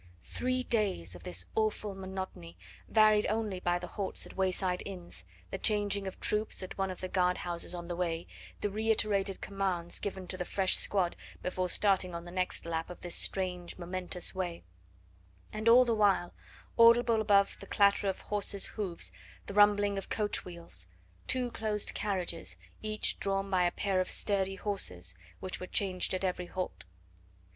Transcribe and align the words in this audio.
Three 0.25 0.63
days 0.63 1.13
of 1.13 1.21
this 1.23 1.45
awful 1.53 1.93
monotony, 1.93 2.57
varied 2.87 3.27
only 3.27 3.59
by 3.59 3.77
the 3.77 3.85
halts 3.85 4.25
at 4.25 4.35
wayside 4.35 4.81
inns, 4.83 5.25
the 5.51 5.59
changing 5.59 6.07
of 6.07 6.19
troops 6.19 6.63
at 6.63 6.75
one 6.75 6.89
of 6.89 7.01
the 7.01 7.07
guard 7.07 7.37
houses 7.37 7.75
on 7.75 7.87
the 7.87 7.95
way, 7.95 8.25
the 8.61 8.69
reiterated 8.71 9.41
commands 9.41 9.99
given 9.99 10.25
to 10.29 10.37
the 10.37 10.43
fresh 10.43 10.75
squad 10.75 11.15
before 11.43 11.69
starting 11.69 12.15
on 12.15 12.25
the 12.25 12.31
next 12.31 12.65
lap 12.65 12.89
of 12.89 13.01
this 13.01 13.13
strange, 13.13 13.77
momentous 13.77 14.33
way; 14.33 14.63
and 15.53 15.69
all 15.69 15.85
the 15.85 15.93
while, 15.93 16.33
audible 16.79 17.21
above 17.21 17.57
the 17.59 17.67
clatter 17.67 18.09
of 18.09 18.21
horses' 18.21 18.65
hoofs, 18.65 19.11
the 19.45 19.53
rumbling 19.53 19.99
of 19.99 20.09
coach 20.09 20.43
wheels 20.43 20.87
two 21.27 21.51
closed 21.51 21.93
carriages, 21.93 22.55
each 22.81 23.19
drawn 23.19 23.51
by 23.51 23.65
a 23.65 23.71
pair 23.71 23.99
of 23.99 24.09
sturdy 24.09 24.55
horses; 24.55 25.13
which 25.41 25.59
were 25.59 25.67
changed 25.67 26.11
at 26.15 26.23
every 26.25 26.47
halt. 26.47 26.85